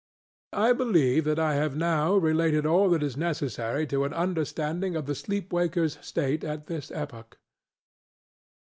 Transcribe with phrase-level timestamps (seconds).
[0.57, 5.05] I believe that I have now related all that is necessary to an understanding of
[5.05, 7.37] the sleep wakerŌĆÖs state at this epoch.